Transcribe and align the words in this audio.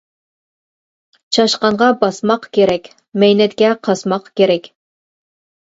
چاشقانغا 1.35 1.89
باسماق 2.03 2.47
كېرەك، 2.59 2.89
مەينەتكە 3.25 3.71
قاسماق 3.89 4.31
كېرەك. 4.43 4.73